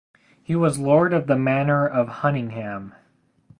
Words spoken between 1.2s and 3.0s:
the Manor of Hunningham.